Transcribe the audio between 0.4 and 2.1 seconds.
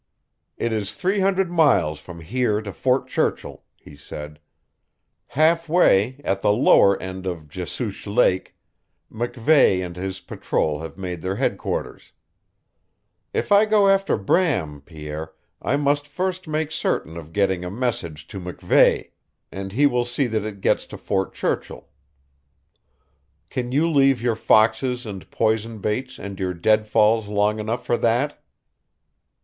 "It is three hundred miles